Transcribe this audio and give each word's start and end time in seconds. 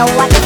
know 0.00 0.18
I 0.18 0.39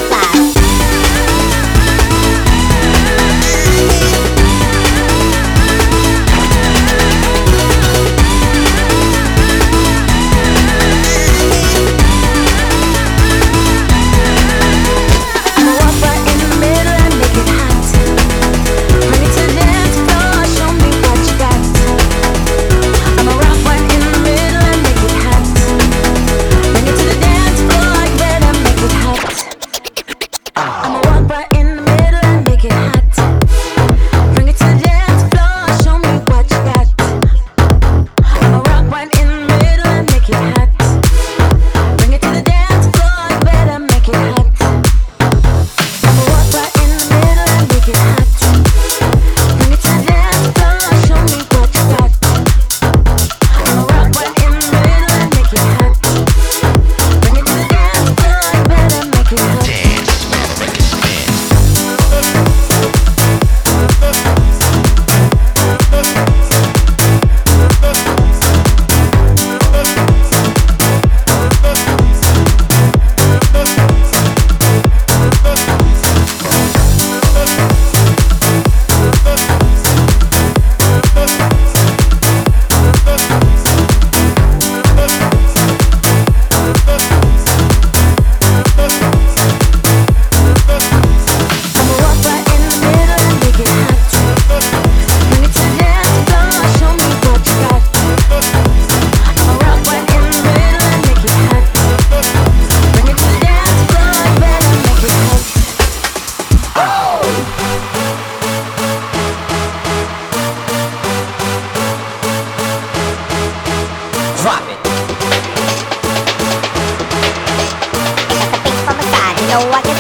know 119.55 119.71
I 119.71 119.83
get 119.83 119.94